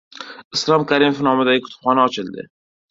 [0.57, 2.53] Islom Karimov nomidagi kutubxona ochildi